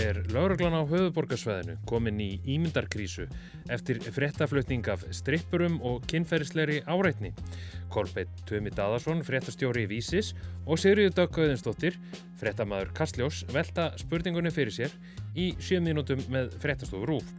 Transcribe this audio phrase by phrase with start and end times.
[0.00, 3.26] er lauruglan á höfuborgarsvæðinu komin í ímyndarkrísu
[3.72, 7.32] eftir fréttaflutning af strippurum og kynferðisleiri áreitni.
[7.92, 10.32] Kolbeitt Tumi Daðarsson, fréttastjóri í Vísis
[10.64, 11.98] og Sigriður Döggauðinsdóttir,
[12.40, 14.94] fréttamaður Kastljós, velta spurningunni fyrir sér
[15.36, 17.32] í 7 mínútum með fréttastofu Rúf.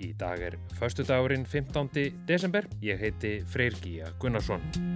[0.00, 2.12] Í dag er förstu dagurinn 15.
[2.28, 2.68] desember.
[2.84, 4.95] Ég heiti Freyr Gíja Gunnarsson.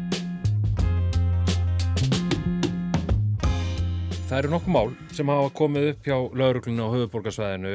[4.30, 7.70] Það eru nokkuð mál sem hafa komið upp hjá lauruglunni á höfuborgarsvæðinu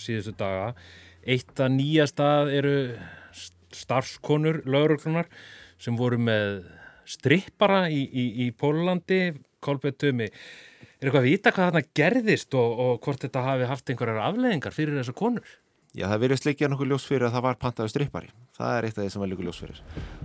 [0.00, 0.70] síðustu daga.
[1.28, 2.72] Eitt að nýja stað eru
[3.76, 5.28] starfskonur lauruglunar
[5.76, 6.62] sem voru með
[7.04, 10.30] strippara í, í, í Pólandi, Kolbjörn Tumi.
[10.30, 14.78] Er eitthvað að vita hvað þarna gerðist og, og hvort þetta hafi haft einhverjar afleðingar
[14.78, 15.54] fyrir þessar konur?
[15.92, 18.32] Já, það verið slikja nokkuð ljós fyrir að það var pantaðu strippari.
[18.54, 19.78] Það er eitt af því sem var líka ljós fyrir.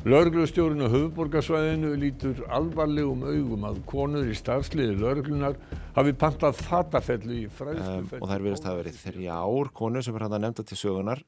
[0.05, 5.55] Lörglustjórun á höfuborgarsvæðinu lítur alvarlegum augum að konur í starfsliði lörglunar
[5.95, 7.95] hafi pantað þatafellu í fræðslu.
[7.95, 10.65] Um, og það er verið að verið þrjá ár konur sem er hann að nefnda
[10.69, 11.23] til sögunar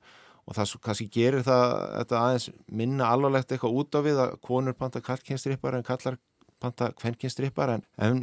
[0.45, 2.47] og það kannski gerir það þetta aðeins
[2.81, 6.19] minna alvarlegt eitthvað út af við að konur panta kallkynstrippar en kallar
[6.61, 8.21] panta kvennkynstrippar en, en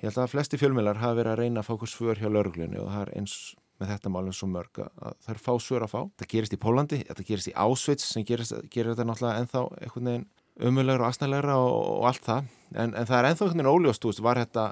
[0.00, 2.80] ég held að flesti fjölmjölar hafa verið að reyna að fá hvers svör hjá lörglunni
[2.80, 3.36] og það er eins
[3.80, 6.00] með þetta málum svo mörg að það er fá svör að fá.
[6.20, 10.10] Það gerist í Pólandi, þetta gerist í Ásveits sem gerist, gerir þetta náttúrulega ennþá einhvern
[10.10, 10.26] veginn
[10.64, 12.52] umulegur og asnælegra og, og allt það.
[12.74, 14.68] En, en það er ennþá einhvern veginn óljóst, var þetta,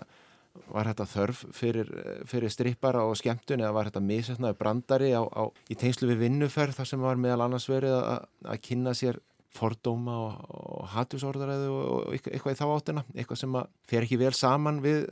[0.70, 1.92] var þetta þörf fyrir,
[2.30, 5.42] fyrir strippara og skemmtun eða var þetta misetnaði brandari á, á,
[5.72, 9.18] í tengslu við vinnuferð þar sem var meðal annars verið að, kynna sér
[9.52, 14.32] fordóma og, og hatusordræðu og, og eitthvað í þá áttina, eitthvað sem fer ekki vel
[14.36, 15.02] saman við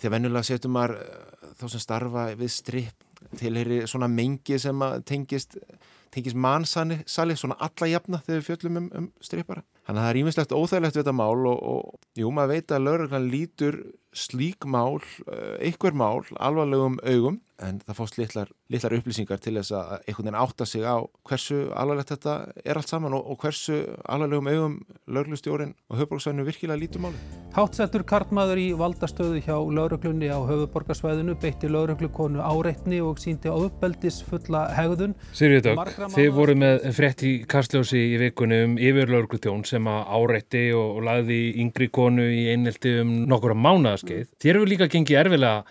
[0.00, 0.96] því að vennulega setur maður
[1.60, 5.58] þá sem starfa við stripp tilheyri svona mengi sem tengist,
[6.14, 9.64] tengist mannsali, svona alla jafna þegar við fjöllum um, um strippara.
[9.84, 12.86] Þannig að það er ímislegt óþægilegt við þetta mál og, og jú, maður veit að
[12.88, 13.80] lauruglan lítur
[14.14, 19.74] slík mál, eh, einhver mál, alvarlegum augum en það fást litlar, litlar upplýsingar til þess
[19.76, 22.34] að einhvern veginn átta sig á hversu alvarlegt þetta
[22.64, 23.78] er allt saman og, og hversu
[24.10, 27.20] alvarlegum augum lauruglustjórin og höfbruksvæðinu virkilega lítur máli.
[27.54, 34.18] Hátsettur kartmaður í valdastöðu hjá lauruglunni á höfuborgarsvæðinu beitti lauruglukonu áreitni og síndi á uppbeldis
[34.26, 35.14] fulla hegðun.
[35.36, 35.82] Sýrið dög,
[36.16, 41.06] þið voru með frétt í Karsljósi í vikunum yfir lauruglutjón sem að áreitti og, og
[41.06, 43.54] lagði yngri konu í einelti um nokkura
[44.04, 44.28] mánaðaskeið.
[44.28, 44.38] Mm.
[44.40, 45.64] Þér hefur líka gengið erfilega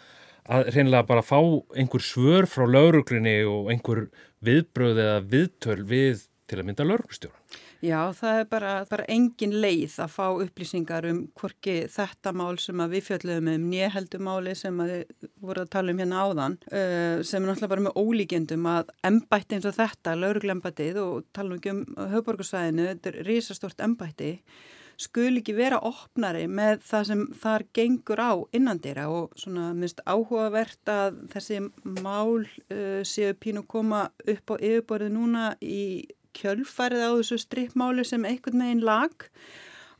[0.43, 1.39] að reynilega bara fá
[1.75, 4.09] einhver svör frá lauruglinni og einhver
[4.43, 7.39] viðbröð eða viðtöl við til að mynda lauruglustjóra.
[7.83, 12.79] Já, það er bara, bara engin leið að fá upplýsingar um hvorki þetta mál sem
[12.93, 15.01] við fjöldum um, nýjaheldumáli sem við
[15.43, 19.57] vorum að tala um hérna áðan, uh, sem er náttúrulega bara með ólíkjendum að embætti
[19.57, 21.83] eins og þetta, lauruglembatið og tala um
[22.13, 24.31] höfborgarsvæðinu, þetta er risastort embætti,
[25.01, 30.91] skul ekki vera opnari með það sem þar gengur á innandira og svona minnst áhugavert
[30.91, 31.59] að þessi
[32.03, 36.05] mál uh, séu pínu koma upp á yfirborðu núna í
[36.37, 39.27] kjölfarið á þessu strippmáli sem einhvern meginn lag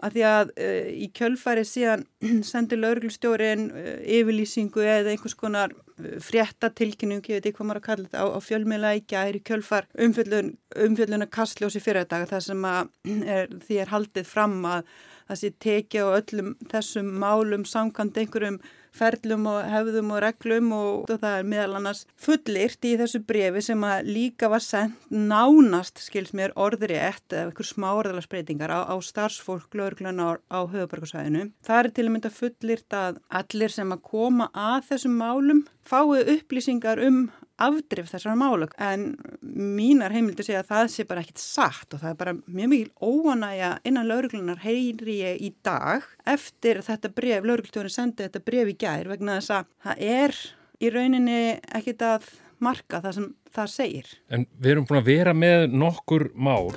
[0.04, 2.06] að því að uh, í kjölfarið síðan
[2.52, 7.88] sendir lauruglustjórin uh, yfirlýsingu eða einhvers konar uh, fréttatilkynning, ég veit ekki hvað maður að
[7.88, 10.54] kalla þetta, á, á fjölmiðla í gæri kjölfar umfjöllun,
[10.88, 12.94] umfjölluna kastljósi fyrir þetta þar sem að
[13.38, 14.94] er, því er haldið fram að
[15.24, 18.59] það sé tekið á öllum þessum málum samkvæmt einhverjum
[18.94, 23.64] ferlum og hefðum og reglum og, og það er meðal annars fullirt í þessu brefi
[23.66, 28.80] sem að líka var sendt nánast, skils mér, orðri ett eða eitthvað smá orðalarsbreytingar á,
[28.90, 31.50] á starfsfólk lögurgluna á, á höfubarkasvæðinu.
[31.66, 36.24] Það er til að mynda fullirt að allir sem að koma að þessum málum fái
[36.38, 37.25] upplýsingar um
[37.62, 42.09] afdrif þessara málug en mínar heimildi segja að það sé bara ekkit satt og það
[42.09, 47.94] er bara mjög mikil óanægja innan lauruglunar heyri ég í dag eftir þetta bref, lauruglutjóðin
[47.94, 50.40] sendi þetta bref í gær vegna þess að það er
[50.84, 51.42] í rauninni
[51.78, 52.31] ekkit að
[52.63, 54.12] marka það sem það segir.
[54.34, 56.74] En við erum búin að vera með nokkur mál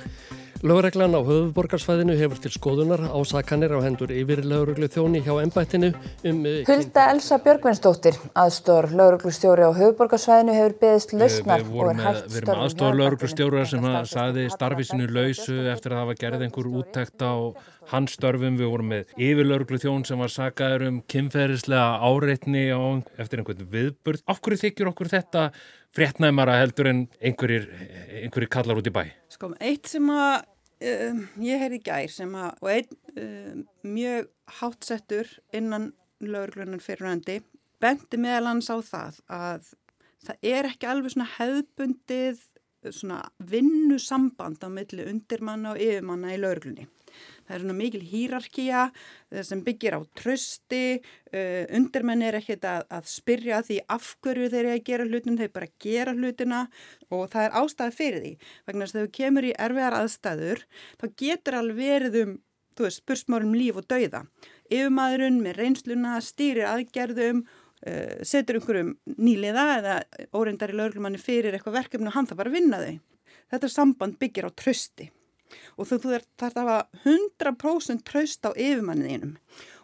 [0.65, 5.91] Lögreglan á höfuborgarsvæðinu hefur til skoðunar ásakanir á hendur yfir lögreglu þjóni hjá ennbættinu
[6.25, 6.39] um...
[6.65, 12.33] Hulda Elsa Björgvinsdóttir, aðstór lögreglustjóri á höfuborgarsvæðinu hefur beðist lausnar og er hægt störfum.
[12.33, 17.33] Við erum aðstór lögreglustjóri sem saði starfisinu lausu eftir að hafa gerð einhver úttækt á
[17.91, 18.57] hans störfum.
[18.59, 22.65] Við vorum með yfir lögreglu þjón sem var sagaður um kynferðislega áreitni
[23.19, 24.23] eftir einhvern viðburð.
[24.27, 25.47] Af hverju þykjur okkur þetta
[25.95, 27.69] fréttnæmara heldur en einhverjir,
[28.23, 29.03] einhverjir kallar út í bæ?
[29.33, 30.43] Sko, eitt sem að
[31.07, 33.63] um, ég heyrði gær sem að, og einn um,
[33.95, 34.29] mjög
[34.59, 35.91] hátsettur innan
[36.23, 37.41] lauruglunan fyrirhandi,
[37.81, 39.73] bendi meðal hans á það að
[40.27, 42.45] það er ekki alveg svona hefðbundið
[42.93, 46.87] svona vinnusamband á milli undirmanna og yfirmanna í lauruglunni.
[47.47, 50.81] Það er svona mikil hýrarkía eh, sem byggir á trösti,
[51.31, 55.37] uh, undirmenn er ekkert að, að spyrja því af hverju þeir eru að gera hlutin,
[55.39, 56.63] þeir bara gera hlutina
[57.11, 58.33] og það er ástæði fyrir því.
[58.67, 60.65] Vegna þess að þú kemur í erfiðar aðstæður,
[60.99, 62.33] þá getur alveg verið um,
[62.77, 64.25] þú veist, spursmárum líf og dauða.
[64.67, 67.47] Yfirmaðurinn með reynsluna stýrir aðgerðum
[67.85, 69.97] Uh, setur einhverjum nýliða eða
[70.33, 72.95] óreindar í laurlumanni fyrir eitthvað verkefni og hann það bara vinna þau.
[73.53, 75.11] Þetta samband byggir á trösti
[75.77, 79.37] og þú þarf að hafa 100% tröst á yfirmanniðinum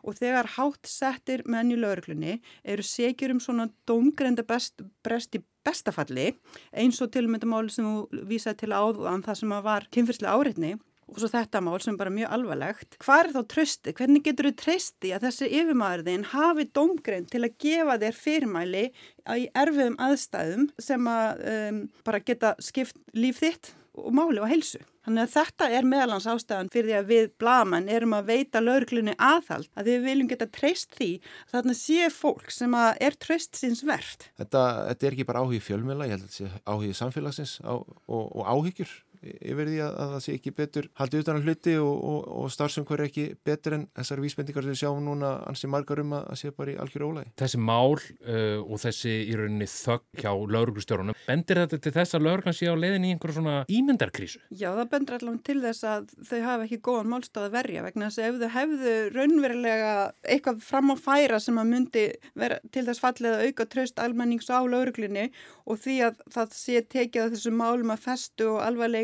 [0.04, 5.44] og þegar hátt settir menn í lauruglunni eru segjur um svona domgrenda best, brest í
[5.64, 6.34] bestafalli
[6.76, 10.74] eins og tilmyndamáli sem þú vísaði til áðan það sem var kynfyrslega áreitni
[11.14, 12.98] og svo þetta mál sem er bara mjög alvarlegt.
[13.04, 13.94] Hvað er þá trösti?
[13.98, 19.46] Hvernig getur þú trösti að þessi yfirmaðurðin hafi domgrein til að gefa þér fyrirmæli í
[19.64, 24.82] erfiðum aðstæðum sem að um, bara geta skipt líf þitt og máli og helsu?
[25.04, 29.16] Þannig að þetta er meðalans ástæðan fyrir því að við blaman erum að veita lauruglunni
[29.20, 33.84] aðhald að við viljum geta treyst því að þarna sé fólk sem er treyst síns
[33.88, 34.30] verðt.
[34.40, 34.62] Þetta,
[34.92, 38.24] þetta er ekki bara áhugið fjölmjöla, ég held að þetta sé áhugið samfélagsins á, og,
[38.24, 41.94] og áhyggjur yfir því að, að það sé ekki betur haldið utan að hluti og,
[42.12, 46.16] og, og starfsumhverju ekki betur en þessar vísbendingar sem við sjáum núna ansi margar um
[46.18, 47.34] að, að sé bara í algjör ólægi.
[47.40, 52.28] Þessi mál uh, og þessi í rauninni þögg hjá lauruglustjórunum, bendir þetta til þess að
[52.28, 54.44] lauruglan sé á leiðin í einhverju svona ímyndarkrísu?
[54.52, 58.10] Já, það bendir allavega til þess að þau hafa ekki góðan málstáð að verja vegna
[58.10, 59.94] þess að ef þau hefðu raunverulega
[60.36, 62.06] eitthvað fram á færa sem að myndi
[62.40, 65.30] vera til þess fallið að auka tröst almennings á lauruglinni
[65.70, 68.62] og því að það sé tekið að þessu málum að festu og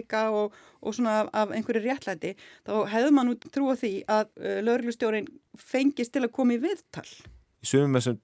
[0.10, 2.36] alvarleika og, og svona af, af einhverju réttlæti,
[2.66, 5.28] þá hefðu mann út trúa því að uh, lauruglustjórin
[5.58, 7.08] fengist til að koma í viðtal.
[7.60, 8.20] Í sumum þessum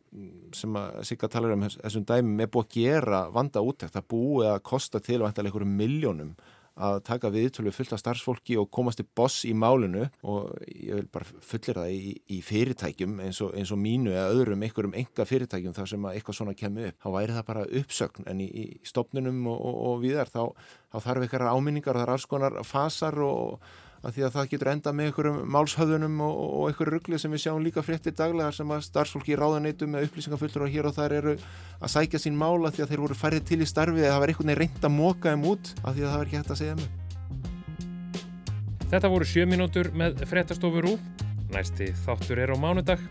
[0.56, 4.52] sem að Sigga talar um þessum dæmum er búið að gera vanda útækt, það búið
[4.54, 6.36] að kosta til vantilega einhverjum miljónum
[6.76, 11.08] að taka viðtölu fullt af starfsfólki og komast til boss í málinu og ég vil
[11.12, 15.28] bara fullir það í, í fyrirtækjum eins og, eins og mínu eða öðrum einhverjum enga
[15.30, 17.00] fyrirtækjum þar sem að eitthvað svona kemur upp.
[17.00, 20.42] Þá væri það bara uppsögn en í, í stopnunum og, og, og viðar þá,
[20.92, 23.74] þá þarf eitthvað áminningar og það er alls konar fasar og
[24.06, 27.42] að því að það getur enda með einhverjum málshöðunum og, og einhverju ruggli sem við
[27.46, 31.16] sjáum líka fréttir daglegar sem að starfsfólki í ráðaneitum með upplýsingafullur og hér og þar
[31.20, 31.34] eru
[31.80, 34.34] að sækja sín mála því að þeir voru færið til í starfi eða það var
[34.34, 36.62] einhvern veginn reynd að móka þeim út af því að það var ekki hægt að
[36.62, 37.02] segja mjög.
[38.94, 41.02] Þetta voru sjö mínútur með fréttastofur úr.
[41.56, 43.02] Næsti þáttur er á mánudag.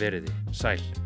[0.00, 1.01] Veriði sæl.